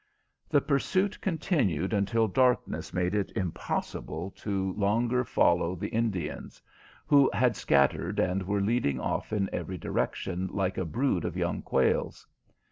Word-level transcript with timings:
The 0.49 0.61
pursuit 0.61 1.21
continued 1.21 1.93
until 1.93 2.27
darkness 2.27 2.91
made 2.91 3.13
it 3.13 3.31
impossible 3.37 4.31
to 4.37 4.73
longer 4.73 5.23
follow 5.23 5.75
the 5.75 5.89
Indians, 5.89 6.59
who 7.05 7.29
had 7.35 7.55
scattered 7.55 8.17
and 8.19 8.41
were 8.41 8.61
leading 8.61 8.99
off 8.99 9.31
in 9.31 9.47
every 9.53 9.77
direction 9.77 10.49
like 10.51 10.79
a 10.79 10.85
brood 10.85 11.23
of 11.23 11.37
young 11.37 11.61
quails. 11.61 12.25